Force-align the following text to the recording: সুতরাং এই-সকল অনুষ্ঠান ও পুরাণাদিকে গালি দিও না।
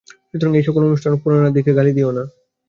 সুতরাং 0.29 0.51
এই-সকল 0.55 0.81
অনুষ্ঠান 0.85 1.11
ও 1.13 1.21
পুরাণাদিকে 1.21 1.71
গালি 1.77 1.91
দিও 1.97 2.11
না। 2.11 2.23